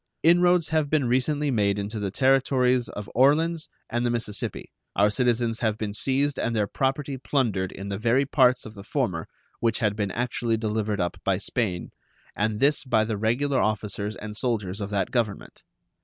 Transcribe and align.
Inroads 0.23 0.69
have 0.69 0.89
been 0.89 1.05
recently 1.05 1.51
made 1.51 1.77
into 1.77 1.99
the 1.99 2.09
Territories 2.09 2.89
of 2.89 3.07
Orleans 3.13 3.69
and 3.87 4.03
the 4.03 4.09
Mississippi, 4.09 4.71
our 4.95 5.11
citizens 5.11 5.59
have 5.59 5.77
been 5.77 5.93
seized 5.93 6.39
and 6.39 6.55
their 6.55 6.65
property 6.65 7.19
plundered 7.19 7.71
in 7.71 7.89
the 7.89 7.99
very 7.99 8.25
parts 8.25 8.65
of 8.65 8.73
the 8.73 8.83
former 8.83 9.27
which 9.59 9.77
had 9.77 9.95
been 9.95 10.09
actually 10.09 10.57
delivered 10.57 10.99
up 10.99 11.17
by 11.23 11.37
Spain, 11.37 11.91
and 12.35 12.59
this 12.59 12.83
by 12.83 13.03
the 13.05 13.15
regular 13.15 13.61
officers 13.61 14.15
and 14.15 14.35
soldiers 14.35 14.81
of 14.81 14.89
that 14.89 15.11
Government. 15.11 15.61